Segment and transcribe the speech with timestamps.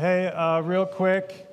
[0.00, 1.46] Hey, uh, real quick,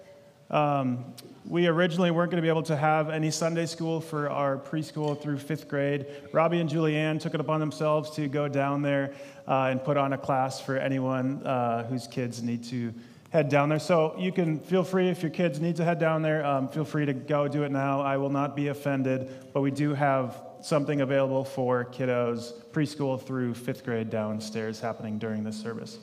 [0.49, 1.03] um,
[1.45, 5.21] we originally weren't going to be able to have any Sunday school for our preschool
[5.21, 6.05] through fifth grade.
[6.31, 9.13] Robbie and Julianne took it upon themselves to go down there
[9.49, 12.93] uh, and put on a class for anyone uh, whose kids need to
[13.31, 13.79] head down there.
[13.79, 16.85] So you can feel free if your kids need to head down there, um, feel
[16.85, 17.99] free to go do it now.
[17.99, 23.55] I will not be offended, but we do have something available for kiddos preschool through
[23.55, 25.99] fifth grade downstairs happening during this service.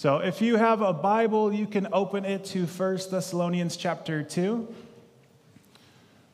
[0.00, 4.66] So if you have a Bible, you can open it to 1 Thessalonians chapter 2.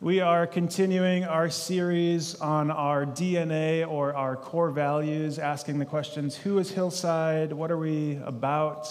[0.01, 6.37] We are continuing our series on our DNA or our core values, asking the questions
[6.37, 7.53] who is Hillside?
[7.53, 8.89] What are we about?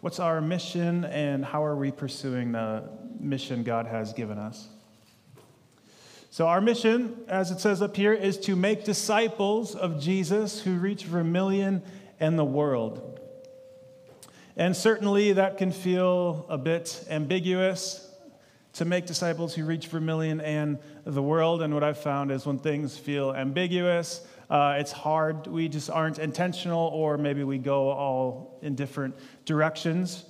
[0.00, 1.04] What's our mission?
[1.04, 2.82] And how are we pursuing the
[3.20, 4.66] mission God has given us?
[6.28, 10.74] So, our mission, as it says up here, is to make disciples of Jesus who
[10.74, 11.82] reach Vermillion
[12.18, 13.11] and the world.
[14.56, 18.08] And certainly that can feel a bit ambiguous
[18.74, 21.62] to make disciples who reach Vermillion and the world.
[21.62, 25.46] And what I've found is when things feel ambiguous, uh, it's hard.
[25.46, 30.24] We just aren't intentional, or maybe we go all in different directions.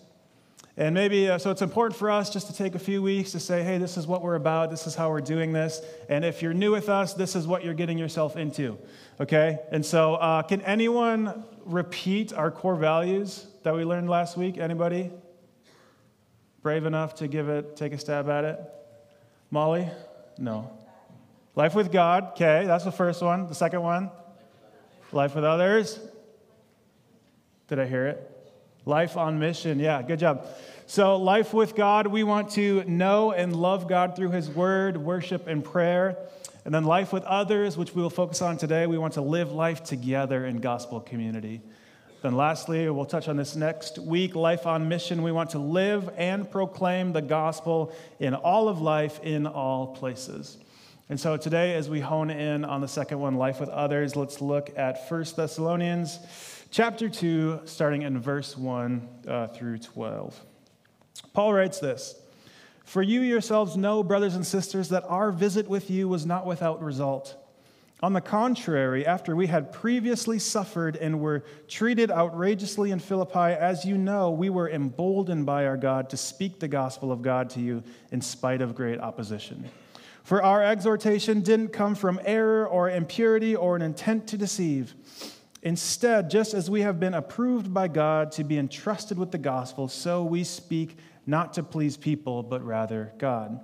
[0.77, 3.41] And maybe, uh, so it's important for us just to take a few weeks to
[3.41, 5.83] say, hey, this is what we're about, this is how we're doing this.
[6.09, 8.79] And if you're new with us, this is what you're getting yourself into,
[9.21, 9.59] okay?
[9.71, 14.57] And so, uh, can anyone repeat our core values that we learned last week?
[14.57, 15.11] Anybody?
[16.63, 18.61] Brave enough to give it, take a stab at it?
[19.51, 19.91] Molly?
[20.39, 20.71] No.
[21.55, 23.47] Life with God, okay, that's the first one.
[23.47, 24.11] The second one?
[25.13, 26.01] Life with others.
[27.69, 28.32] Did I hear it?
[28.85, 29.79] Life on mission.
[29.79, 30.47] Yeah, good job.
[30.87, 35.47] So, life with God, we want to know and love God through His Word, worship,
[35.47, 36.19] and prayer.
[36.65, 39.53] And then life with others, which we will focus on today, we want to live
[39.53, 41.61] life together in gospel community.
[42.23, 45.23] Then, lastly, we'll touch on this next week life on mission.
[45.23, 50.59] We want to live and proclaim the gospel in all of life, in all places.
[51.13, 54.41] And so, today, as we hone in on the second one, life with others, let's
[54.41, 56.19] look at 1 Thessalonians
[56.71, 60.41] chapter 2, starting in verse 1 uh, through 12.
[61.35, 62.15] Paul writes this
[62.87, 66.83] For you yourselves know, brothers and sisters, that our visit with you was not without
[66.83, 67.37] result.
[68.03, 73.85] On the contrary, after we had previously suffered and were treated outrageously in Philippi, as
[73.85, 77.61] you know, we were emboldened by our God to speak the gospel of God to
[77.61, 79.69] you in spite of great opposition.
[80.23, 84.95] For our exhortation didn't come from error or impurity or an intent to deceive.
[85.63, 89.89] Instead, just as we have been approved by God to be entrusted with the gospel,
[89.89, 90.97] so we speak
[91.27, 93.61] not to please people, but rather God,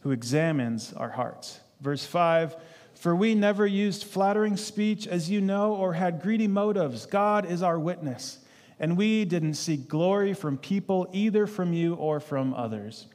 [0.00, 1.60] who examines our hearts.
[1.80, 2.56] Verse 5
[2.94, 7.06] For we never used flattering speech, as you know, or had greedy motives.
[7.06, 8.38] God is our witness.
[8.78, 13.06] And we didn't seek glory from people, either from you or from others.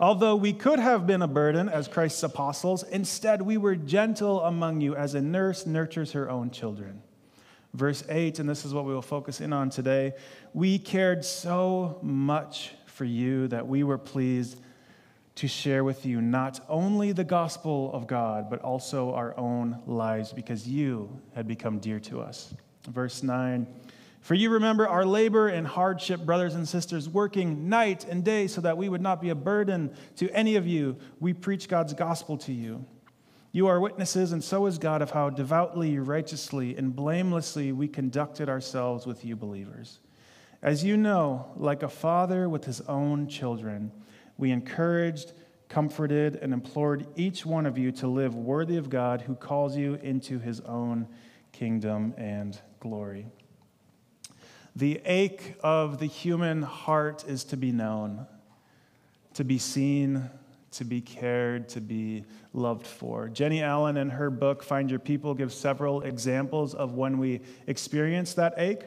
[0.00, 4.80] Although we could have been a burden as Christ's apostles, instead we were gentle among
[4.80, 7.02] you as a nurse nurtures her own children.
[7.74, 10.14] Verse 8, and this is what we will focus in on today.
[10.54, 14.60] We cared so much for you that we were pleased
[15.34, 20.32] to share with you not only the gospel of God, but also our own lives
[20.32, 22.54] because you had become dear to us.
[22.88, 23.66] Verse 9,
[24.20, 28.60] for you remember our labor and hardship, brothers and sisters, working night and day so
[28.60, 30.96] that we would not be a burden to any of you.
[31.20, 32.84] We preach God's gospel to you.
[33.52, 38.48] You are witnesses, and so is God, of how devoutly, righteously, and blamelessly we conducted
[38.48, 40.00] ourselves with you believers.
[40.60, 43.90] As you know, like a father with his own children,
[44.36, 45.32] we encouraged,
[45.68, 49.94] comforted, and implored each one of you to live worthy of God who calls you
[50.02, 51.08] into his own
[51.52, 53.26] kingdom and glory.
[54.78, 58.28] The ache of the human heart is to be known,
[59.34, 60.30] to be seen,
[60.70, 63.28] to be cared, to be loved for.
[63.28, 68.34] Jennie Allen, in her book, Find Your People, gives several examples of when we experience
[68.34, 68.84] that ache.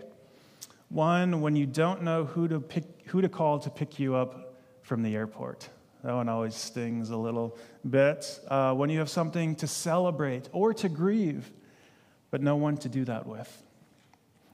[0.88, 4.54] One, when you don't know who to, pick, who to call to pick you up
[4.84, 5.68] from the airport.
[6.06, 7.58] That one always stings a little
[7.90, 8.40] bit.
[8.48, 11.52] Uh, when you have something to celebrate or to grieve,
[12.30, 13.62] but no one to do that with.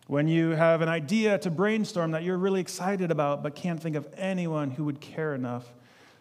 [0.07, 3.97] When you have an idea to brainstorm that you're really excited about, but can't think
[3.97, 5.73] of anyone who would care enough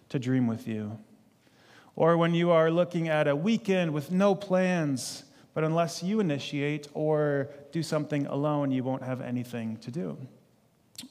[0.09, 0.99] to dream with you.
[1.95, 5.23] Or when you are looking at a weekend with no plans,
[5.55, 10.19] but unless you initiate or do something alone, you won't have anything to do.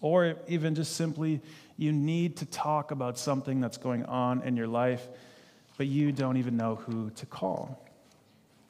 [0.01, 1.41] Or even just simply,
[1.77, 5.07] you need to talk about something that's going on in your life,
[5.77, 7.87] but you don't even know who to call.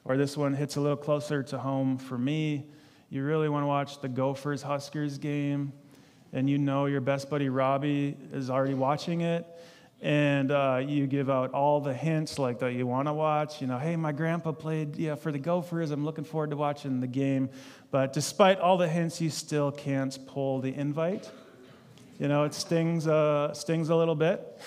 [0.04, 2.66] Or this one hits a little closer to home for me.
[3.08, 5.72] You really want to watch the Gophers Huskers game
[6.32, 9.46] and you know your best buddy Robbie is already watching it,
[10.02, 13.60] and uh, you give out all the hints like that you want to watch.
[13.60, 15.90] You know, hey, my grandpa played yeah for the Gophers.
[15.90, 17.48] I'm looking forward to watching the game.
[17.90, 21.30] But despite all the hints, you still can't pull the invite.
[22.18, 24.60] You know, it stings uh, stings a little bit.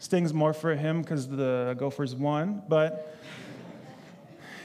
[0.00, 2.62] Stings more for him because the Gophers won.
[2.68, 3.13] But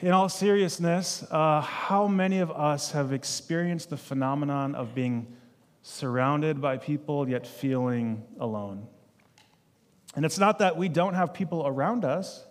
[0.01, 5.35] in all seriousness, uh, how many of us have experienced the phenomenon of being
[5.81, 8.87] surrounded by people yet feeling alone?
[10.15, 12.45] And it's not that we don't have people around us,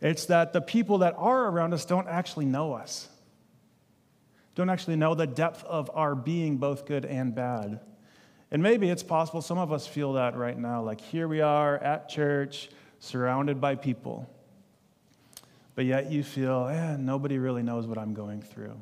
[0.00, 3.08] it's that the people that are around us don't actually know us,
[4.54, 7.80] don't actually know the depth of our being, both good and bad.
[8.50, 10.82] And maybe it's possible some of us feel that right now.
[10.82, 14.28] Like here we are at church, surrounded by people,
[15.74, 18.80] but yet you feel, eh, nobody really knows what I'm going through.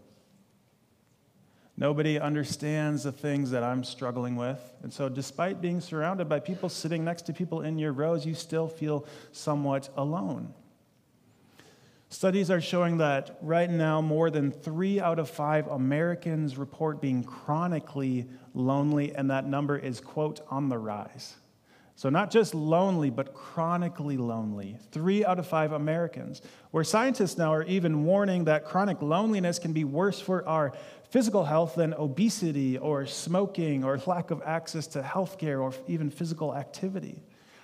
[1.76, 4.60] Nobody understands the things that I'm struggling with.
[4.82, 8.34] And so, despite being surrounded by people sitting next to people in your rows, you
[8.34, 10.52] still feel somewhat alone.
[12.10, 17.24] Studies are showing that right now, more than three out of five Americans report being
[17.24, 21.36] chronically lonely, and that number is, quote, on the rise.
[22.02, 24.76] So, not just lonely, but chronically lonely.
[24.90, 26.42] Three out of five Americans.
[26.72, 30.72] Where scientists now are even warning that chronic loneliness can be worse for our
[31.10, 36.10] physical health than obesity or smoking or lack of access to health care or even
[36.10, 37.22] physical activity.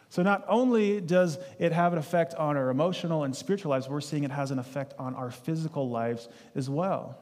[0.09, 4.01] So, not only does it have an effect on our emotional and spiritual lives, we're
[4.01, 7.19] seeing it has an effect on our physical lives as well.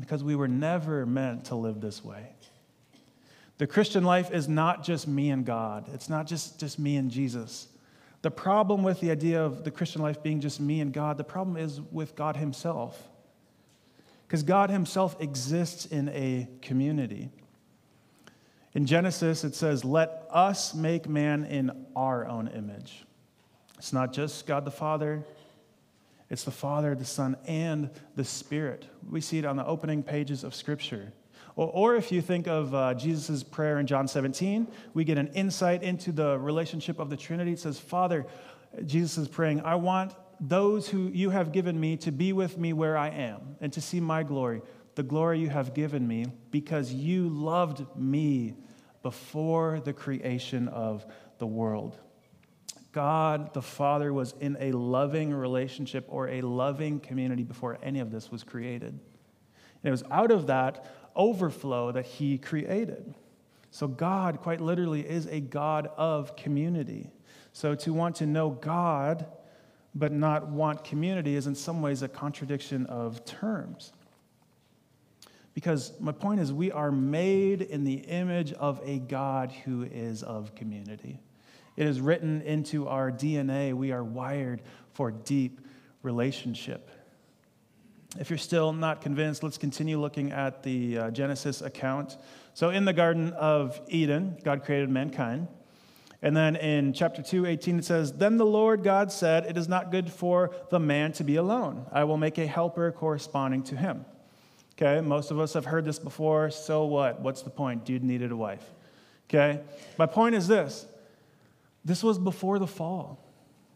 [0.00, 2.34] Because we were never meant to live this way.
[3.62, 7.08] The Christian life is not just me and God, it's not just, just me and
[7.08, 7.68] Jesus.
[8.22, 11.22] The problem with the idea of the Christian life being just me and God, the
[11.22, 13.00] problem is with God Himself.
[14.26, 17.30] Because God Himself exists in a community.
[18.74, 23.04] In Genesis, it says, Let us make man in our own image.
[23.78, 25.24] It's not just God the Father,
[26.28, 28.86] it's the Father, the Son, and the Spirit.
[29.08, 31.12] We see it on the opening pages of Scripture.
[31.56, 35.28] Or, or if you think of uh, Jesus' prayer in John 17, we get an
[35.28, 37.52] insight into the relationship of the Trinity.
[37.52, 38.26] It says, Father,
[38.86, 42.72] Jesus is praying, I want those who you have given me to be with me
[42.72, 44.62] where I am and to see my glory
[44.94, 48.54] the glory you have given me because you loved me
[49.02, 51.06] before the creation of
[51.38, 51.98] the world.
[52.92, 58.10] God the Father was in a loving relationship or a loving community before any of
[58.10, 58.90] this was created.
[58.90, 63.14] And it was out of that overflow that He created.
[63.70, 67.10] So, God, quite literally, is a God of community.
[67.52, 69.26] So, to want to know God
[69.94, 73.92] but not want community is in some ways a contradiction of terms.
[75.54, 80.22] Because my point is, we are made in the image of a God who is
[80.22, 81.20] of community.
[81.76, 83.74] It is written into our DNA.
[83.74, 84.62] We are wired
[84.94, 85.60] for deep
[86.02, 86.90] relationship.
[88.18, 92.18] If you're still not convinced, let's continue looking at the uh, Genesis account.
[92.52, 95.48] So, in the Garden of Eden, God created mankind.
[96.20, 99.66] And then in chapter 2, 18, it says, Then the Lord God said, It is
[99.66, 101.86] not good for the man to be alone.
[101.90, 104.04] I will make a helper corresponding to him.
[104.74, 106.50] Okay, most of us have heard this before.
[106.50, 107.20] So what?
[107.20, 107.84] What's the point?
[107.84, 108.64] Dude needed a wife.
[109.28, 109.60] Okay,
[109.98, 110.86] my point is this
[111.84, 113.18] this was before the fall.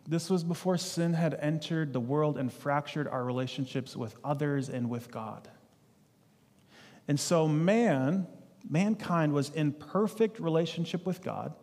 [0.09, 4.89] This was before sin had entered the world and fractured our relationships with others and
[4.89, 5.49] with God.
[7.09, 8.27] And so, man,
[8.69, 11.55] mankind was in perfect relationship with God,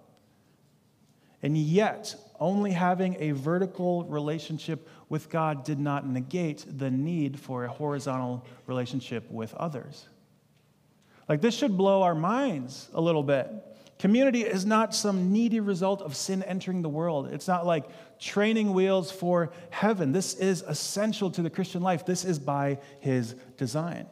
[1.42, 7.66] and yet only having a vertical relationship with God did not negate the need for
[7.66, 10.08] a horizontal relationship with others.
[11.30, 13.50] Like, this should blow our minds a little bit.
[14.04, 17.30] Community is not some needy result of sin entering the world.
[17.32, 17.86] It's not like
[18.20, 20.12] training wheels for heaven.
[20.12, 22.06] This is essential to the Christian life.
[22.06, 24.08] This is by his design.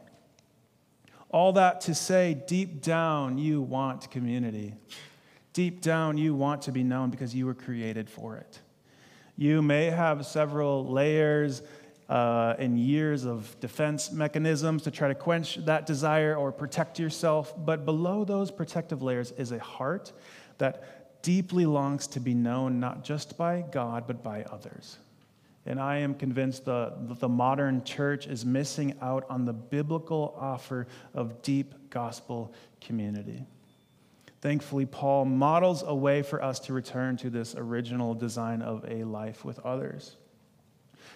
[1.28, 4.72] All that to say, deep down, you want community.
[5.52, 8.60] Deep down, you want to be known because you were created for it.
[9.36, 11.60] You may have several layers
[12.08, 17.54] uh, and years of defense mechanisms to try to quench that desire or protect yourself,
[17.64, 20.12] but below those protective layers is a heart
[20.58, 24.98] that deeply longs to be known not just by God, but by others.
[25.64, 30.88] And I am convinced the, the modern church is missing out on the biblical offer
[31.14, 33.46] of deep gospel community.
[34.40, 39.04] Thankfully, Paul models a way for us to return to this original design of a
[39.04, 40.16] life with others.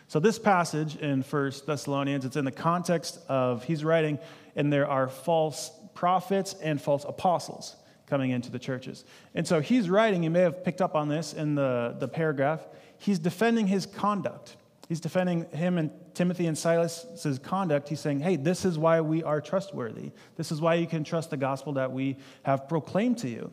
[0.08, 4.18] So, this passage in 1 Thessalonians, it's in the context of he's writing,
[4.54, 7.76] and there are false prophets and false apostles.
[8.06, 9.04] coming into the churches.
[9.34, 12.60] And so he's writing, you may have picked up on this in the, the paragraph,
[12.98, 14.56] he's defending his conduct.
[14.88, 17.88] He's defending him and Timothy and Silas's conduct.
[17.88, 20.12] He's saying, hey, this is why we are trustworthy.
[20.36, 23.50] This is why you can trust the gospel that we have proclaimed to you.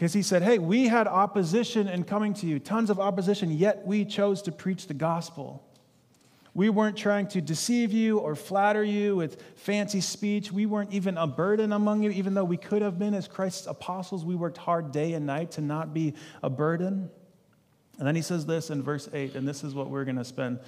[0.00, 3.86] Because he said, hey, we had opposition in coming to you, tons of opposition, yet
[3.86, 5.62] we chose to preach the gospel.
[6.54, 10.50] We weren't trying to deceive you or flatter you with fancy speech.
[10.50, 13.66] We weren't even a burden among you, even though we could have been as Christ's
[13.66, 14.24] apostles.
[14.24, 17.10] We worked hard day and night to not be a burden.
[17.98, 20.24] And then he says this in verse 8, and this is what we're going to
[20.24, 20.60] spend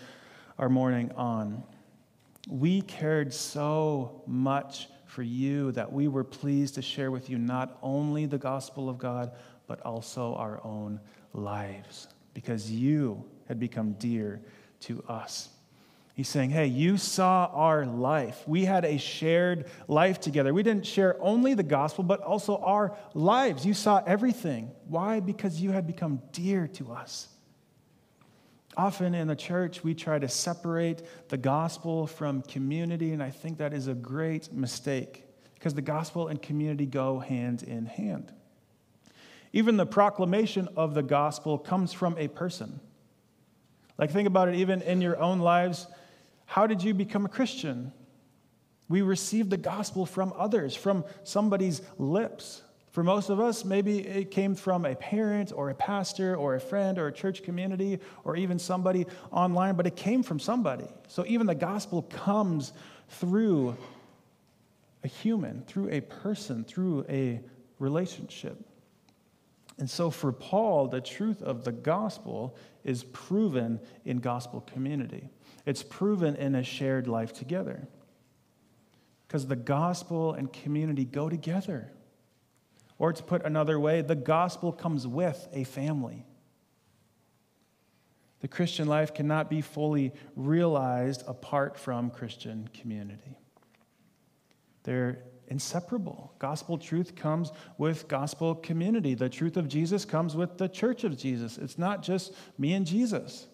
[0.58, 1.62] our morning on.
[2.50, 7.76] We cared so much for you that we were pleased to share with you not
[7.82, 9.30] only the gospel of God,
[9.66, 10.98] but also our own
[11.34, 14.40] lives, because you had become dear
[14.80, 15.50] to us.
[16.14, 18.42] He's saying, Hey, you saw our life.
[18.46, 20.54] We had a shared life together.
[20.54, 23.66] We didn't share only the gospel, but also our lives.
[23.66, 24.70] You saw everything.
[24.88, 25.20] Why?
[25.20, 27.28] Because you had become dear to us.
[28.76, 33.58] Often in the church, we try to separate the gospel from community, and I think
[33.58, 35.24] that is a great mistake
[35.54, 38.32] because the gospel and community go hand in hand.
[39.52, 42.80] Even the proclamation of the gospel comes from a person.
[43.98, 45.86] Like, think about it, even in your own lives
[46.52, 47.94] how did you become a Christian?
[48.86, 52.60] We received the gospel from others, from somebody's lips.
[52.92, 56.60] For most of us, maybe it came from a parent or a pastor or a
[56.60, 60.84] friend or a church community or even somebody online, but it came from somebody.
[61.08, 62.74] So even the gospel comes
[63.08, 63.78] through
[65.02, 67.40] a human, through a person, through a
[67.78, 68.62] relationship.
[69.78, 75.30] And so for Paul, the truth of the gospel is proven in gospel community.
[75.64, 77.88] It's proven in a shared life together.
[79.26, 81.90] Because the gospel and community go together.
[83.02, 86.24] Or to put another way, the gospel comes with a family.
[88.38, 93.36] The Christian life cannot be fully realized apart from Christian community.
[94.84, 95.18] They're
[95.48, 96.32] inseparable.
[96.38, 99.14] Gospel truth comes with gospel community.
[99.14, 101.58] The truth of Jesus comes with the church of Jesus.
[101.58, 103.48] It's not just me and Jesus.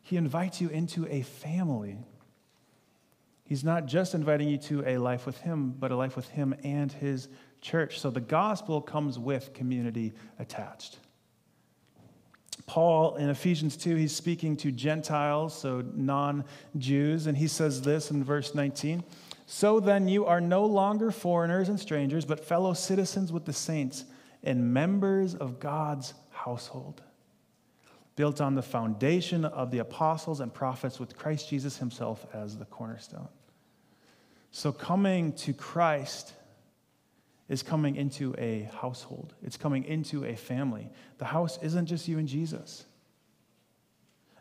[0.00, 1.98] He invites you into a family.
[3.44, 6.54] He's not just inviting you to a life with Him, but a life with Him
[6.62, 7.28] and His
[7.64, 7.98] church.
[7.98, 10.98] So the gospel comes with community attached.
[12.66, 16.44] Paul in Ephesians 2, he's speaking to Gentiles, so non
[16.78, 19.02] Jews, and he says this in verse 19
[19.46, 24.04] So then you are no longer foreigners and strangers, but fellow citizens with the saints
[24.44, 27.02] and members of God's household
[28.14, 32.66] built on the foundation of the apostles and prophets with Christ Jesus himself as the
[32.66, 33.28] cornerstone.
[34.52, 36.34] So, coming to Christ
[37.48, 40.88] is coming into a household, it's coming into a family.
[41.18, 42.86] The house isn't just you and Jesus.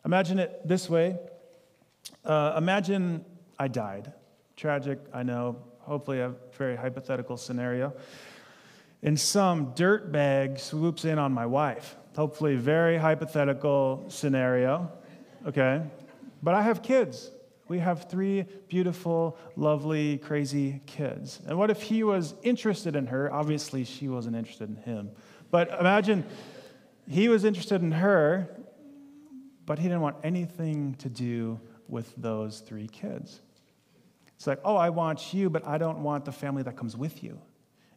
[0.06, 1.18] Imagine it this way
[2.26, 3.26] uh, Imagine
[3.60, 4.12] I died.
[4.56, 7.94] Tragic, I know, hopefully, a very hypothetical scenario.
[9.02, 14.92] And some dirt bag swoops in on my wife hopefully very hypothetical scenario,
[15.48, 15.82] okay?
[16.42, 17.32] But I have kids.
[17.68, 21.40] We have three beautiful, lovely, crazy kids.
[21.48, 23.32] And what if he was interested in her?
[23.32, 25.12] Obviously, she wasn't interested in him.
[25.50, 26.26] But imagine
[27.08, 28.50] he was interested in her,
[29.66, 33.42] but he didn't want anything to do with those three kids.
[34.36, 37.24] It's like, oh, I want you, but I don't want the family that comes with
[37.24, 37.40] you.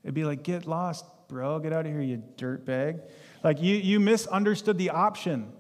[0.04, 1.58] It'd be like, get lost, bro.
[1.58, 3.00] Get out of here, you dirtbag.
[3.42, 5.52] Like you, you misunderstood the option.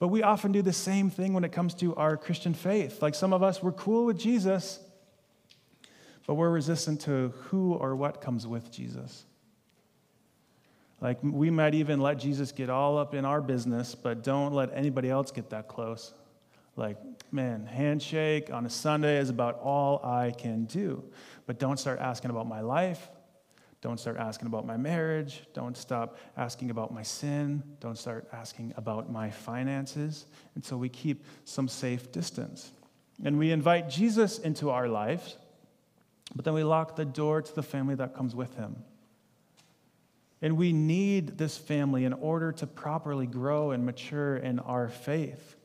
[0.00, 3.02] But we often do the same thing when it comes to our Christian faith.
[3.02, 4.80] Like some of us, we're cool with Jesus,
[6.26, 9.24] but we're resistant to who or what comes with Jesus.
[11.02, 14.70] Like we might even let Jesus get all up in our business, but don't let
[14.74, 16.14] anybody else get that close.
[16.76, 16.96] Like,
[17.30, 21.04] man, handshake on a Sunday is about all I can do.
[21.44, 23.10] But don't start asking about my life.
[23.82, 25.42] Don't start asking about my marriage.
[25.54, 27.62] Don't stop asking about my sin.
[27.80, 30.26] Don't start asking about my finances.
[30.54, 32.72] And so we keep some safe distance.
[33.24, 35.36] And we invite Jesus into our lives,
[36.34, 38.76] but then we lock the door to the family that comes with him.
[40.42, 45.56] And we need this family in order to properly grow and mature in our faith.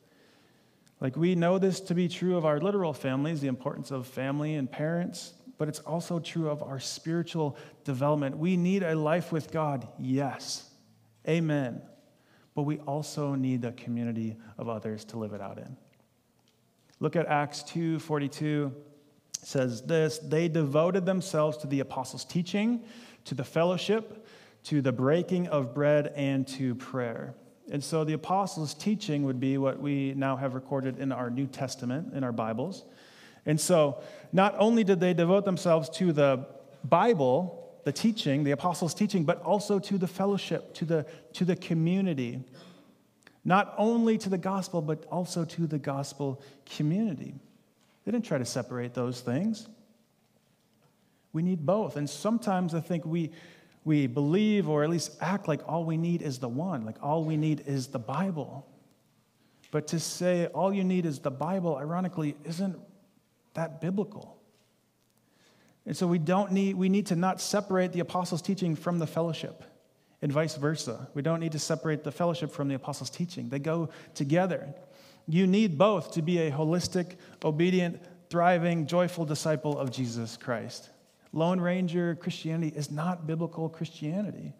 [1.00, 4.54] Like, we know this to be true of our literal families, the importance of family
[4.54, 8.36] and parents, but it's also true of our spiritual development.
[8.36, 10.70] We need a life with God, yes.
[11.28, 11.82] Amen.
[12.54, 15.76] But we also need a community of others to live it out in.
[17.00, 18.72] Look at Acts 2 42.
[19.42, 22.84] says this They devoted themselves to the apostles' teaching,
[23.24, 24.26] to the fellowship,
[24.64, 27.34] to the breaking of bread, and to prayer.
[27.70, 31.46] And so the apostles' teaching would be what we now have recorded in our New
[31.46, 32.84] Testament, in our Bibles.
[33.46, 36.46] And so not only did they devote themselves to the
[36.84, 41.54] Bible, the teaching, the apostles' teaching, but also to the fellowship, to the, to the
[41.54, 42.42] community.
[43.44, 46.42] Not only to the gospel, but also to the gospel
[46.76, 47.34] community.
[48.04, 49.68] They didn't try to separate those things.
[51.32, 51.96] We need both.
[51.96, 53.30] And sometimes I think we,
[53.84, 57.22] we believe or at least act like all we need is the one, like all
[57.22, 58.66] we need is the Bible.
[59.70, 62.76] But to say all you need is the Bible, ironically, isn't
[63.56, 64.38] that biblical.
[65.84, 69.06] And so we don't need, we need to not separate the apostles' teaching from the
[69.06, 69.62] fellowship,
[70.22, 71.08] and vice versa.
[71.14, 73.48] We don't need to separate the fellowship from the apostles' teaching.
[73.48, 74.74] They go together.
[75.28, 80.90] You need both to be a holistic, obedient, thriving, joyful disciple of Jesus Christ.
[81.32, 84.54] Lone Ranger Christianity is not biblical Christianity.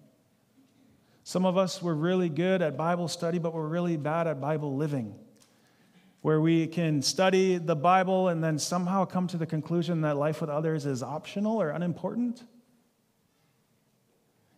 [1.24, 4.76] Some of us were really good at Bible study, but we're really bad at Bible
[4.76, 5.14] living,
[6.26, 10.40] where we can study the Bible and then somehow come to the conclusion that life
[10.40, 12.42] with others is optional or unimportant.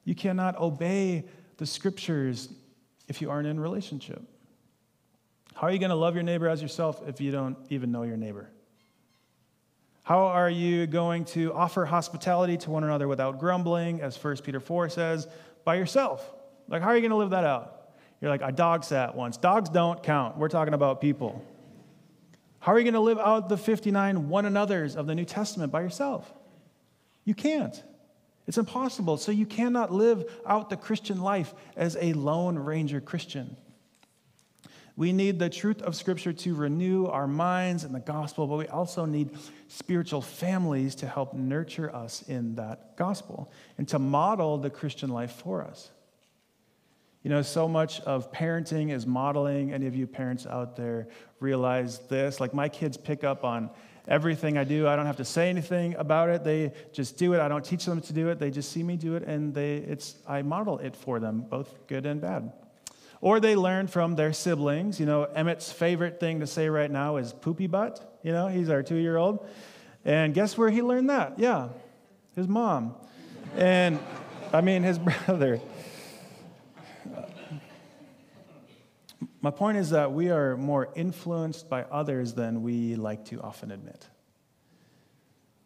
[0.07, 1.27] You cannot obey
[1.59, 2.49] the scriptures
[3.07, 4.23] if you aren't in relationship.
[5.55, 8.03] How are you going to love your neighbor as yourself if you don't even know
[8.03, 8.49] your neighbor?
[10.05, 14.59] How are you going to offer hospitality to one another without grumbling, as 1 Peter
[14.59, 15.29] 4 says,
[15.67, 16.33] by yourself?
[16.67, 17.91] Like, how are you going to live that out?
[18.23, 19.37] You're like, I dog sat once.
[19.37, 20.39] Dogs don't count.
[20.39, 21.45] We're talking about people.
[22.61, 25.73] How are you going to live out the 59 one another's of the New Testament
[25.73, 26.33] by yourself?
[27.25, 27.83] You can't.
[28.47, 29.19] It's impossible.
[29.19, 33.57] So you cannot live out the Christian life as a lone ranger Christian.
[34.97, 38.67] We need the truth of Scripture to renew our minds and the gospel, but we
[38.67, 39.31] also need
[39.69, 45.31] spiritual families to help nurture us in that gospel and to model the Christian life
[45.31, 45.91] for us.
[47.29, 49.71] You know, so much of parenting is modeling.
[49.71, 51.09] Any of you parents out there
[51.41, 52.41] realize this?
[52.41, 53.69] Like, my kids pick up on
[54.07, 54.89] everything I do.
[54.89, 56.43] I don't have to say anything about it.
[56.43, 57.41] They just do it.
[57.41, 58.39] I don't teach them to do it.
[58.39, 61.87] They just see me do it, and they, it's, I model it for them, both
[61.87, 62.51] good and bad.
[63.21, 64.99] Or they learn from their siblings.
[64.99, 68.21] You know, Emmett's favorite thing to say right now is poopy butt.
[68.23, 69.47] You know, he's our two year old.
[70.03, 71.39] And guess where he learned that?
[71.39, 71.69] Yeah,
[72.35, 72.95] his mom.
[73.55, 73.99] And
[74.51, 75.61] I mean, his brother.
[79.41, 83.71] My point is that we are more influenced by others than we like to often
[83.71, 84.09] admit.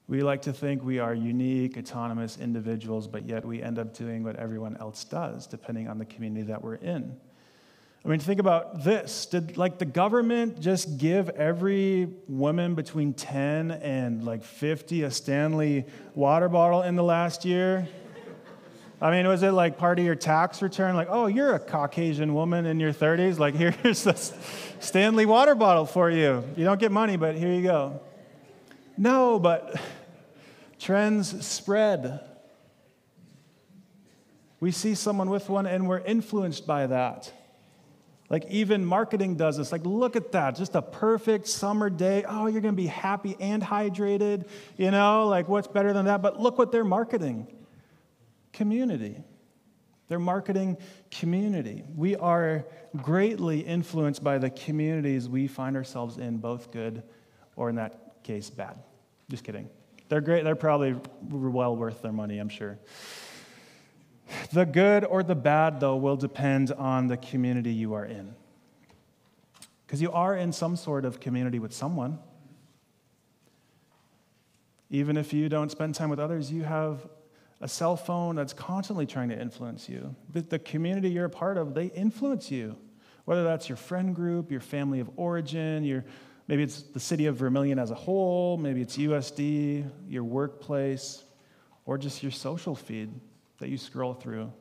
[0.09, 4.25] We like to think we are unique, autonomous individuals, but yet we end up doing
[4.25, 7.17] what everyone else does, depending on the community that we're in.
[8.05, 9.27] I mean, think about this.
[9.27, 15.87] Did like the government just give every woman between 10 and like 50 a Stanley
[16.15, 17.89] water bottle in the last year?
[19.03, 20.95] I mean, was it like part of your tax return?
[20.95, 23.37] Like, oh, you're a Caucasian woman in your 30s.
[23.37, 24.33] Like, here's this
[24.79, 26.45] Stanley water bottle for you.
[26.57, 28.01] You don't get money, but here you go.
[28.97, 29.75] No, but
[30.79, 32.21] trends spread.
[34.61, 37.33] We see someone with one and we're influenced by that.
[38.31, 39.73] Like even marketing does this.
[39.73, 42.25] Like, look at that, just a perfect summer day.
[42.27, 44.47] Oh, you're going to be happy and hydrated.
[44.77, 46.23] You know, like what's better than that?
[46.23, 47.49] But look what they're marketing
[48.53, 49.23] community.
[50.09, 50.77] They're marketing
[51.11, 51.85] community.
[51.97, 57.03] We are greatly influenced by the communities we find ourselves in, both good
[57.57, 58.77] or in that case, bad.
[59.31, 59.69] Just kidding.
[60.09, 60.45] They're great.
[60.45, 60.97] They're probably
[61.31, 62.79] well worth their money, I'm sure.
[64.53, 68.35] The good or the bad, though, will depend on the community you are in.
[69.87, 72.19] Because you are in some sort of community with someone.
[74.91, 77.07] Even if you don't spend time with others, you have
[77.63, 80.15] a cell phone that's constantly trying to influence you.
[80.33, 82.77] The, community you're a part of, they influence you.
[83.25, 86.05] Whether that's your friend group, your family of origin, your,
[86.49, 91.23] maybe it's the city of Vermillion as a whole, maybe it's USD, your workplace,
[91.87, 93.11] or just your social feed
[93.59, 94.53] that you scroll through.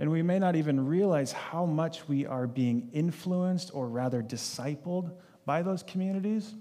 [0.00, 5.12] And we may not even realize how much we are being influenced or rather discipled
[5.46, 6.52] by those communities.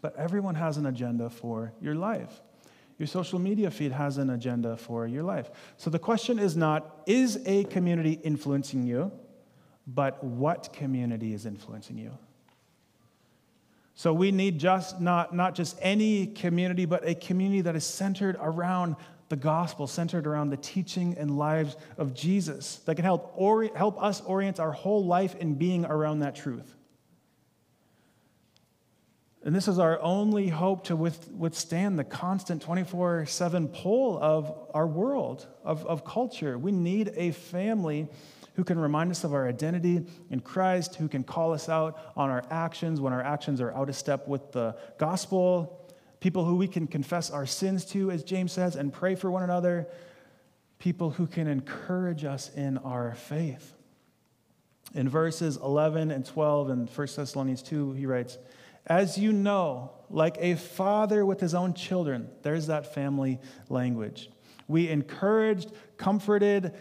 [0.00, 2.42] But everyone has an agenda for your life.
[2.98, 5.50] Your social media feed has an agenda for your life.
[5.76, 9.10] So the question is not, is a community influencing you,
[9.86, 12.16] but what community is influencing you?
[13.96, 18.36] So we need just not, not just any community, but a community that is centered
[18.40, 18.96] around
[19.28, 24.00] the gospel centered around the teaching and lives of Jesus that can help, ori- help
[24.02, 26.76] us orient our whole life and being around that truth.
[29.44, 34.86] And this is our only hope to withstand the constant 24 7 pull of our
[34.86, 36.56] world, of, of culture.
[36.56, 38.08] We need a family
[38.54, 42.30] who can remind us of our identity in Christ, who can call us out on
[42.30, 46.66] our actions when our actions are out of step with the gospel, people who we
[46.66, 49.88] can confess our sins to, as James says, and pray for one another,
[50.78, 53.74] people who can encourage us in our faith.
[54.94, 58.38] In verses 11 and 12 in 1 Thessalonians 2, he writes,
[58.86, 64.30] As you know, like a father with his own children, there's that family language.
[64.68, 66.74] We encouraged, comforted,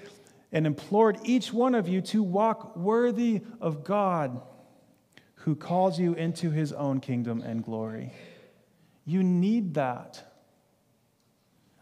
[0.52, 4.42] and implored each one of you to walk worthy of God
[5.36, 8.14] who calls you into his own kingdom and glory.
[9.06, 10.24] You need that.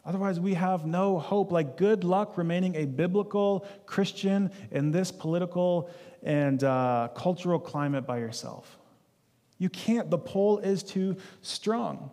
[0.04, 1.52] Otherwise, we have no hope.
[1.52, 5.92] Like, good luck remaining a biblical Christian in this political
[6.24, 8.80] and uh, cultural climate by yourself.
[9.62, 12.10] You can't, the pull is too strong.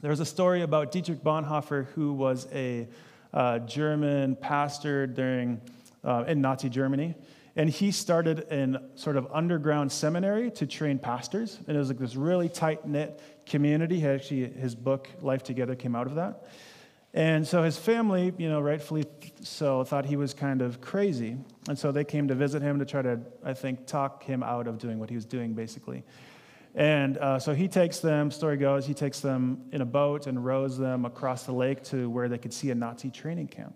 [0.00, 2.86] There's a story about Dietrich Bonhoeffer, who was a
[3.34, 5.60] uh, German pastor during,
[6.04, 7.16] uh, in Nazi Germany.
[7.56, 11.58] And he started in sort of underground seminary to train pastors.
[11.66, 13.98] And it was like this really tight knit community.
[13.98, 16.46] He actually, his book, Life Together, came out of that.
[17.12, 19.06] And so his family, you know, rightfully
[19.42, 21.38] so, thought he was kind of crazy.
[21.68, 24.68] And so they came to visit him to try to, I think, talk him out
[24.68, 26.04] of doing what he was doing, basically.
[26.74, 30.42] And uh, so he takes them, story goes, he takes them in a boat and
[30.42, 33.74] rows them across the lake to where they could see a Nazi training camp.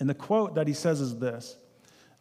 [0.00, 1.56] And the quote that he says is this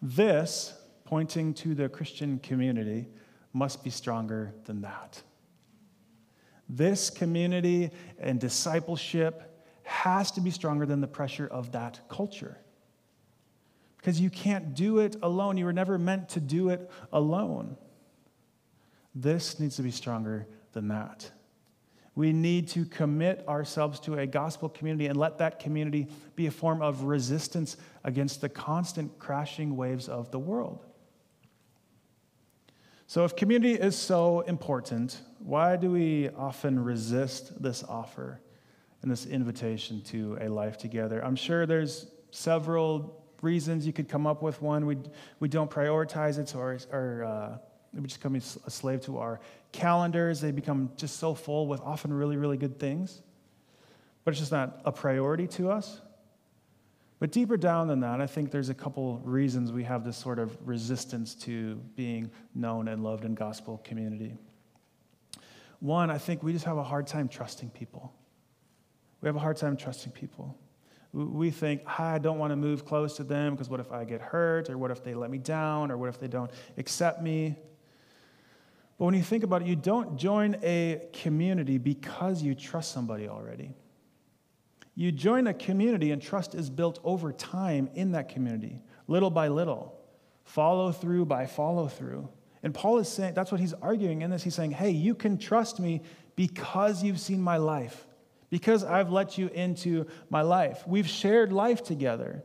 [0.01, 0.73] This,
[1.05, 3.07] pointing to the Christian community,
[3.53, 5.21] must be stronger than that.
[6.69, 12.57] This community and discipleship has to be stronger than the pressure of that culture.
[13.95, 15.57] Because you can't do it alone.
[15.57, 17.77] You were never meant to do it alone.
[19.19, 21.31] This needs to be stronger than that.
[22.13, 26.51] We need to commit ourselves to a gospel community and let that community be a
[26.51, 30.85] form of resistance against the constant crashing waves of the world.
[33.07, 38.39] So, if community is so important, why do we often resist this offer
[39.01, 41.23] and this invitation to a life together?
[41.25, 44.61] I'm sure there's several reasons you could come up with.
[44.61, 44.97] One, we,
[45.39, 47.57] we don't prioritize it, so our, our uh,
[48.03, 49.39] just become a slave to our
[49.71, 50.41] calendars.
[50.41, 53.21] They become just so full with often really, really good things.
[54.23, 56.01] But it's just not a priority to us.
[57.19, 60.37] But deeper down than that, I think there's a couple reasons we have this sort
[60.37, 64.35] of resistance to being known and loved in gospel community.
[65.79, 68.13] One, I think we just have a hard time trusting people.
[69.21, 70.57] We have a hard time trusting people.
[71.13, 74.21] We think, I don't want to move close to them because what if I get
[74.21, 74.69] hurt?
[74.69, 75.89] Or what if they let me down?
[75.89, 77.55] Or what if they don't accept me?
[78.97, 83.27] But when you think about it, you don't join a community because you trust somebody
[83.27, 83.75] already.
[84.95, 89.49] You join a community, and trust is built over time in that community, little by
[89.49, 89.95] little,
[90.43, 92.27] follow through by follow through.
[92.63, 94.41] And Paul is saying, that's what he's arguing in this.
[94.41, 96.01] He's saying, hey, you can trust me
[96.35, 98.07] because you've seen my life,
[98.49, 100.83] because I've let you into my life.
[100.87, 102.43] We've shared life together.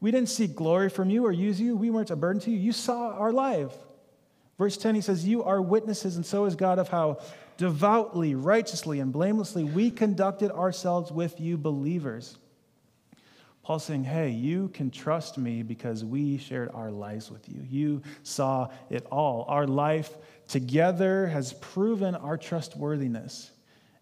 [0.00, 2.58] We didn't seek glory from you or use you, we weren't a burden to you.
[2.58, 3.72] You saw our life.
[4.58, 7.18] Verse 10, he says, You are witnesses, and so is God, of how
[7.56, 12.38] devoutly, righteously, and blamelessly we conducted ourselves with you believers.
[13.62, 17.62] Paul's saying, Hey, you can trust me because we shared our lives with you.
[17.68, 19.46] You saw it all.
[19.48, 23.50] Our life together has proven our trustworthiness.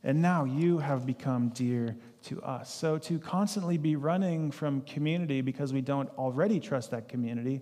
[0.05, 2.75] And now you have become dear to us.
[2.75, 7.61] So to constantly be running from community because we don't already trust that community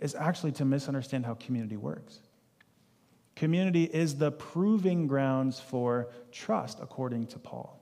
[0.00, 2.18] is actually to misunderstand how community works.
[3.36, 7.78] Community is the proving grounds for trust, according to Paul.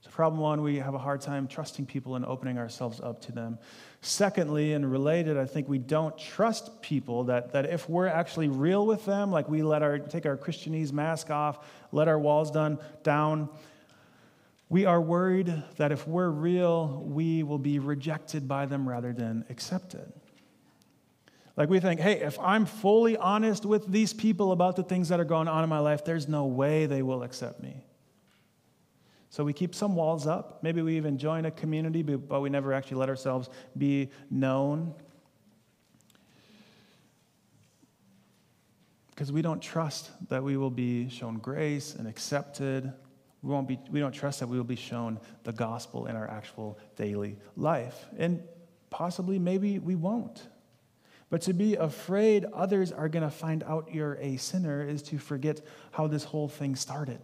[0.00, 3.32] So, problem one, we have a hard time trusting people and opening ourselves up to
[3.32, 3.58] them.
[4.00, 8.86] Secondly, and related, I think we don't trust people that, that if we're actually real
[8.86, 12.78] with them, like we let our take our Christianese mask off, let our walls done,
[13.02, 13.50] down,
[14.68, 19.44] we are worried that if we're real, we will be rejected by them rather than
[19.50, 20.10] accepted.
[21.56, 25.20] Like we think, hey, if I'm fully honest with these people about the things that
[25.20, 27.82] are going on in my life, there's no way they will accept me.
[29.30, 30.62] So we keep some walls up.
[30.62, 34.94] Maybe we even join a community, but we never actually let ourselves be known.
[39.10, 42.92] Because we don't trust that we will be shown grace and accepted.
[43.42, 46.28] We, won't be, we don't trust that we will be shown the gospel in our
[46.28, 48.04] actual daily life.
[48.18, 48.42] And
[48.90, 50.46] possibly, maybe we won't.
[51.28, 55.18] But to be afraid others are going to find out you're a sinner is to
[55.18, 55.60] forget
[55.90, 57.18] how this whole thing started,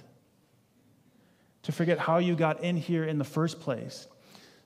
[1.63, 4.09] to forget how you got in here in the first place.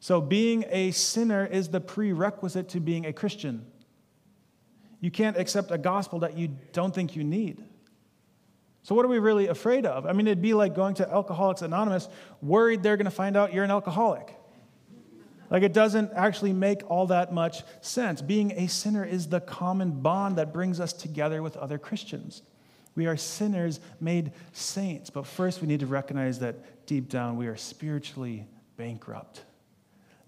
[0.00, 3.66] So, being a sinner is the prerequisite to being a Christian.
[5.00, 7.64] You can't accept a gospel that you don't think you need.
[8.82, 10.06] So, what are we really afraid of?
[10.06, 12.08] I mean, it'd be like going to Alcoholics Anonymous,
[12.40, 14.36] worried they're going to find out you're an alcoholic.
[15.50, 18.20] Like, it doesn't actually make all that much sense.
[18.20, 22.42] Being a sinner is the common bond that brings us together with other Christians.
[22.94, 27.46] We are sinners made saints, but first we need to recognize that deep down we
[27.46, 29.42] are spiritually bankrupt.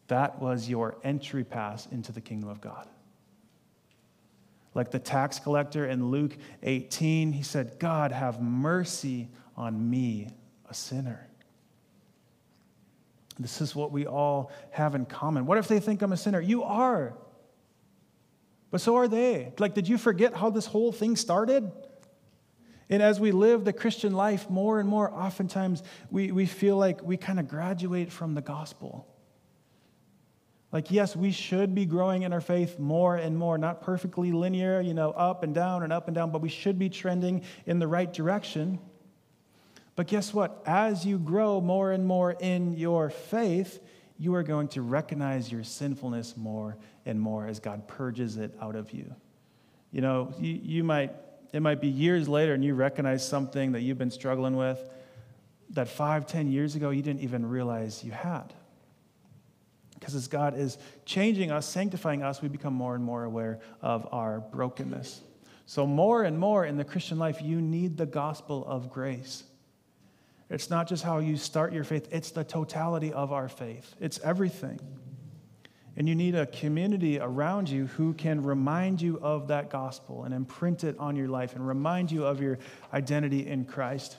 [0.09, 2.87] That was your entry pass into the kingdom of God.
[4.75, 10.29] Like the tax collector in Luke 18, he said, God, have mercy on me,
[10.69, 11.28] a sinner.
[13.39, 15.47] This is what we all have in common.
[15.47, 16.41] What if they think I'm a sinner?
[16.41, 17.15] You are.
[18.71, 19.53] But so are they.
[19.59, 21.71] Like, did you forget how this whole thing started?
[22.91, 27.03] And as we live the Christian life more and more, oftentimes we, we feel like
[27.03, 29.07] we kind of graduate from the gospel.
[30.71, 34.81] Like, yes, we should be growing in our faith more and more, not perfectly linear,
[34.81, 37.79] you know, up and down and up and down, but we should be trending in
[37.79, 38.79] the right direction.
[39.99, 40.63] But guess what?
[40.65, 43.81] As you grow more and more in your faith,
[44.17, 48.77] you are going to recognize your sinfulness more and more as God purges it out
[48.77, 49.13] of you.
[49.91, 51.17] You know, you, you might,
[51.53, 54.79] it might be years later and you recognize something that you've been struggling with
[55.71, 58.55] that five, ten years ago you didn't even realize you had.
[59.99, 64.07] Because as God is changing us, sanctifying us, we become more and more aware of
[64.13, 65.23] our brokenness.
[65.67, 69.43] So, more and more in the Christian life, you need the gospel of grace.
[70.51, 73.95] It's not just how you start your faith, it's the totality of our faith.
[74.01, 74.81] It's everything.
[75.97, 80.33] And you need a community around you who can remind you of that gospel and
[80.33, 82.59] imprint it on your life and remind you of your
[82.95, 84.17] identity in Christ.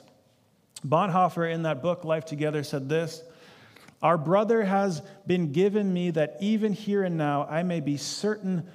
[0.86, 3.22] Bonhoeffer, in that book, Life Together, said this
[4.02, 8.68] Our brother has been given me that even here and now I may be certain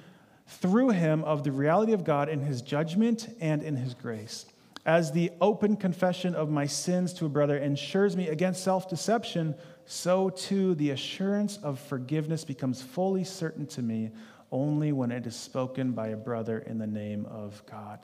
[0.48, 4.46] through him of the reality of God in his judgment and in his grace.
[4.86, 9.56] As the open confession of my sins to a brother ensures me against self deception,
[9.84, 14.12] so too the assurance of forgiveness becomes fully certain to me
[14.52, 17.98] only when it is spoken by a brother in the name of God.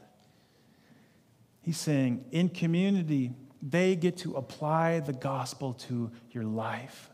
[1.61, 3.31] He's saying, in community,
[3.63, 7.11] they get to apply the gospel to your life.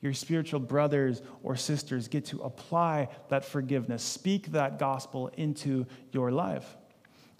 [0.00, 6.30] Your spiritual brothers or sisters get to apply that forgiveness, speak that gospel into your
[6.30, 6.76] life.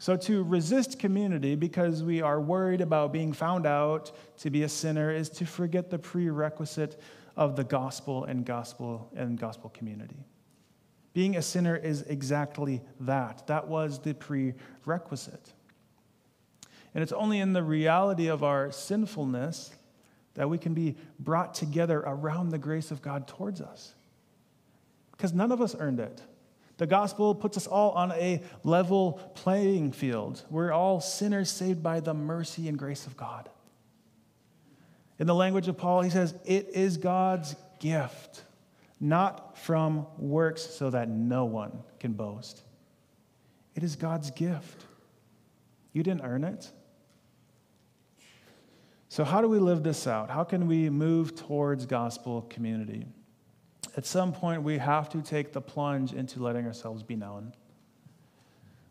[0.03, 4.69] So, to resist community because we are worried about being found out to be a
[4.69, 7.01] sinner is to forget the prerequisite
[7.37, 10.27] of the gospel and gospel and gospel community.
[11.12, 13.47] Being a sinner is exactly that.
[13.47, 15.53] That was the prerequisite.
[16.95, 19.71] And it's only in the reality of our sinfulness
[20.35, 23.95] that we can be brought together around the grace of God towards us.
[25.12, 26.23] Because none of us earned it.
[26.83, 30.42] The gospel puts us all on a level playing field.
[30.51, 33.49] We're all sinners saved by the mercy and grace of God.
[35.21, 38.42] In the language of Paul, he says, It is God's gift,
[38.99, 42.64] not from works, so that no one can boast.
[43.77, 44.85] It is God's gift.
[45.92, 46.68] You didn't earn it.
[49.09, 50.31] So, how do we live this out?
[50.31, 53.07] How can we move towards gospel community?
[53.96, 57.52] At some point, we have to take the plunge into letting ourselves be known.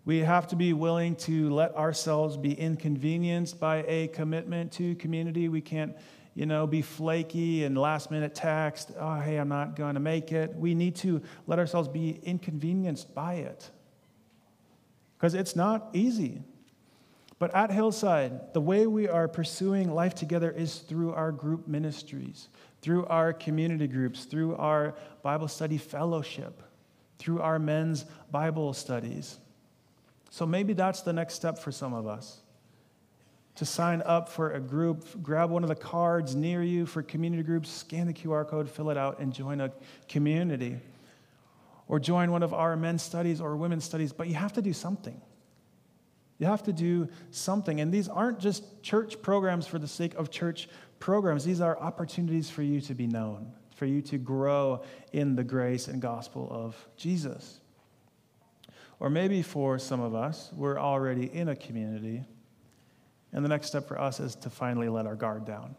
[0.06, 5.48] We have to be willing to let ourselves be inconvenienced by a commitment to community.
[5.48, 5.96] We can't,
[6.34, 10.32] you know, be flaky and last minute text, oh, hey, I'm not going to make
[10.32, 10.56] it.
[10.56, 13.70] We need to let ourselves be inconvenienced by it
[15.18, 16.42] because it's not easy.
[17.38, 22.50] But at Hillside, the way we are pursuing life together is through our group ministries
[22.82, 26.64] through our community groups, through our Bible study fellowship,
[27.20, 29.38] through our men's Bible studies.
[30.30, 32.42] So maybe that's the next step for some of us
[33.56, 37.44] to sign up for a group, grab one of the cards near you for community
[37.44, 39.72] groups, scan the QR code, fill it out, and join a
[40.08, 40.80] community.
[41.88, 44.72] Or join one of our men's studies or women's studies, but you have to do
[44.72, 45.20] something.
[46.38, 47.82] You have to do something.
[47.82, 50.70] And these aren't just church programs for the sake of church
[51.02, 55.44] programs, these are opportunities for you to be known, for you to grow in the
[55.44, 57.60] grace and gospel of Jesus.
[59.00, 62.24] Or maybe for some of us, we're already in a community,
[63.34, 65.76] and the next step for us is to finally let our guard down,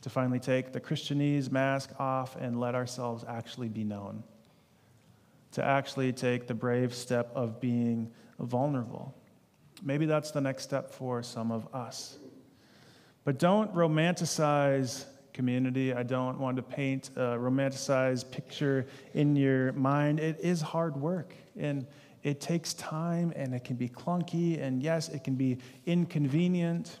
[0.00, 4.24] to finally take the Christianese mask off and let ourselves actually be known.
[5.52, 9.14] to actually take the brave step of being vulnerable.
[9.82, 12.18] Maybe that's the next step for some of us.
[13.24, 15.94] But don't romanticize community.
[15.94, 20.20] I don't want to paint a romanticized picture in your mind.
[20.20, 21.86] It is hard work and
[22.22, 26.98] it takes time and it can be clunky and yes, it can be inconvenient.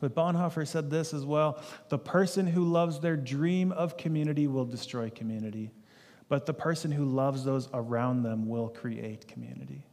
[0.00, 4.64] But Bonhoeffer said this as well the person who loves their dream of community will
[4.64, 5.70] destroy community,
[6.28, 9.84] but the person who loves those around them will create community.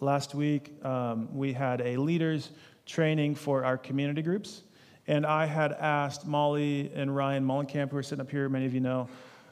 [0.00, 2.50] Last week, um, we had a leaders
[2.88, 4.62] training for our community groups.
[5.06, 8.74] And I had asked Molly and Ryan Mullenkamp, who are sitting up here, many of
[8.74, 9.08] you know,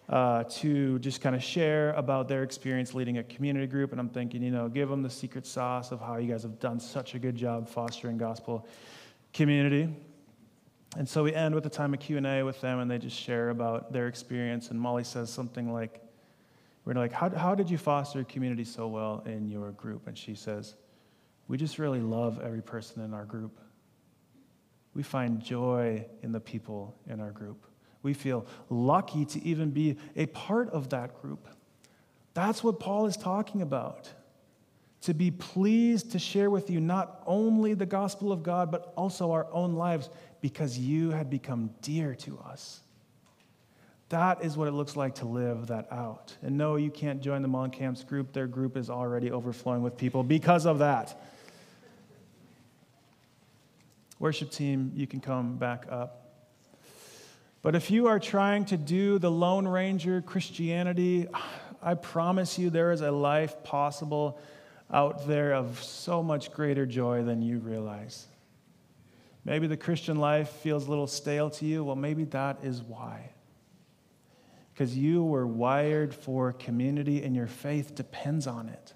[0.08, 3.92] uh, to just kind of share about their experience leading a community group.
[3.92, 6.58] And I'm thinking, you know, give them the secret sauce of how you guys have
[6.58, 8.66] done such a good job fostering gospel
[9.32, 9.88] community.
[10.96, 13.50] And so we end with a time of Q&A with them, and they just share
[13.50, 14.70] about their experience.
[14.70, 16.00] And Molly says something like,
[16.84, 20.06] we're like, how, how did you foster community so well in your group?
[20.06, 20.76] And she says,
[21.48, 23.58] we just really love every person in our group.
[24.94, 27.66] We find joy in the people in our group.
[28.02, 31.48] We feel lucky to even be a part of that group.
[32.34, 34.08] That's what Paul is talking about.
[35.02, 39.32] To be pleased to share with you not only the gospel of God, but also
[39.32, 40.08] our own lives
[40.40, 42.80] because you had become dear to us.
[44.08, 46.34] That is what it looks like to live that out.
[46.42, 48.32] And no, you can't join the Moncamp's group.
[48.32, 51.20] Their group is already overflowing with people because of that.
[54.18, 56.22] Worship team, you can come back up.
[57.62, 61.26] But if you are trying to do the Lone Ranger Christianity,
[61.82, 64.38] I promise you there is a life possible
[64.90, 68.26] out there of so much greater joy than you realize.
[69.44, 71.84] Maybe the Christian life feels a little stale to you.
[71.84, 73.30] Well, maybe that is why.
[74.72, 78.94] Because you were wired for community and your faith depends on it.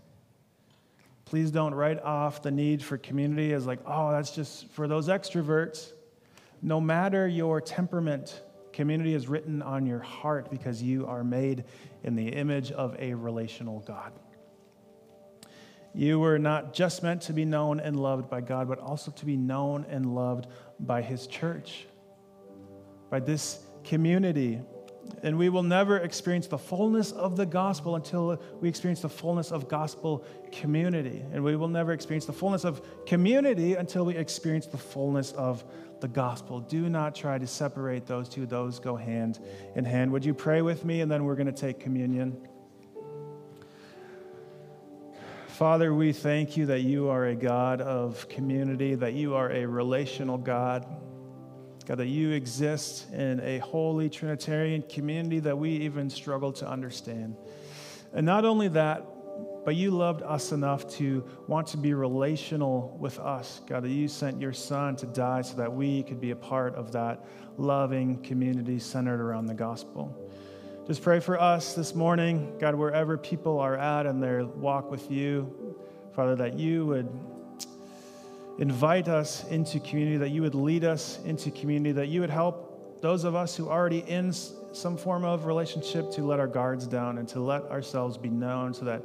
[1.30, 5.06] Please don't write off the need for community as like, oh, that's just for those
[5.06, 5.92] extroverts.
[6.60, 11.62] No matter your temperament, community is written on your heart because you are made
[12.02, 14.10] in the image of a relational God.
[15.94, 19.24] You were not just meant to be known and loved by God, but also to
[19.24, 20.48] be known and loved
[20.80, 21.86] by His church,
[23.08, 24.62] by this community
[25.22, 29.50] and we will never experience the fullness of the gospel until we experience the fullness
[29.50, 31.22] of gospel community.
[31.32, 35.64] And we will never experience the fullness of community until we experience the fullness of
[36.00, 36.60] the gospel.
[36.60, 39.38] Do not try to separate those two, those go hand
[39.74, 40.10] in hand.
[40.12, 41.02] Would you pray with me?
[41.02, 42.36] And then we're going to take communion.
[45.48, 49.66] Father, we thank you that you are a God of community, that you are a
[49.66, 50.86] relational God.
[51.86, 57.36] God, that you exist in a holy Trinitarian community that we even struggle to understand.
[58.12, 59.04] And not only that,
[59.64, 63.60] but you loved us enough to want to be relational with us.
[63.66, 66.74] God, that you sent your son to die so that we could be a part
[66.74, 67.24] of that
[67.56, 70.16] loving community centered around the gospel.
[70.86, 75.10] Just pray for us this morning, God, wherever people are at in their walk with
[75.10, 75.76] you,
[76.14, 77.08] Father, that you would
[78.60, 83.00] invite us into community, that you would lead us into community, that you would help
[83.00, 86.86] those of us who are already in some form of relationship to let our guards
[86.86, 89.02] down and to let ourselves be known so that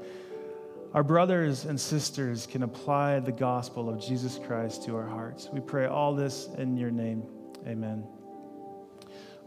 [0.94, 5.50] our brothers and sisters can apply the gospel of Jesus Christ to our hearts.
[5.52, 7.24] We pray all this in your name.
[7.66, 8.06] Amen.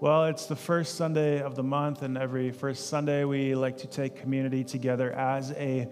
[0.00, 3.86] Well, it's the first Sunday of the month, and every first Sunday we like to
[3.86, 5.88] take community together as a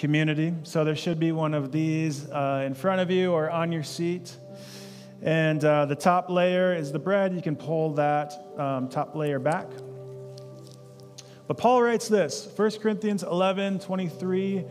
[0.00, 0.54] community.
[0.62, 3.82] So there should be one of these uh, in front of you or on your
[3.82, 4.34] seat.
[5.20, 7.34] And uh, the top layer is the bread.
[7.34, 9.66] You can pull that um, top layer back.
[11.46, 14.64] But Paul writes this 1 Corinthians 11 23.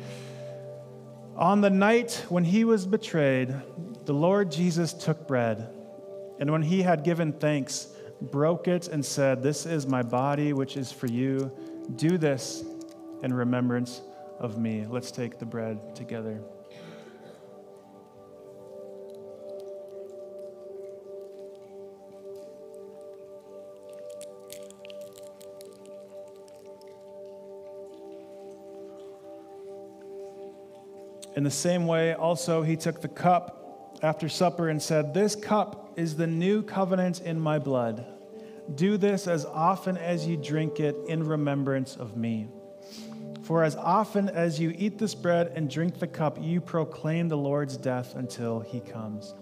[1.36, 3.54] On the night when he was betrayed,
[4.06, 5.70] the Lord Jesus took bread,
[6.40, 7.90] and when he had given thanks,
[8.20, 11.52] broke it and said, This is my body, which is for you.
[11.96, 12.64] Do this
[13.22, 14.02] in remembrance
[14.40, 14.86] of me.
[14.90, 16.42] Let's take the bread together.
[31.36, 35.94] In the same way, also, he took the cup after supper and said, This cup
[35.96, 38.06] is the new covenant in my blood.
[38.76, 42.50] Do this as often as you drink it in remembrance of me.
[43.50, 47.36] For as often as you eat this bread and drink the cup, you proclaim the
[47.36, 49.34] Lord's death until he comes.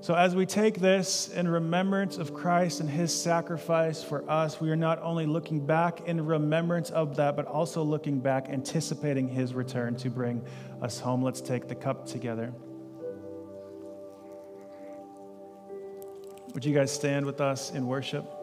[0.00, 4.70] So, as we take this in remembrance of Christ and his sacrifice for us, we
[4.70, 9.52] are not only looking back in remembrance of that, but also looking back, anticipating his
[9.52, 10.42] return to bring
[10.80, 11.22] us home.
[11.22, 12.54] Let's take the cup together.
[16.54, 18.41] Would you guys stand with us in worship?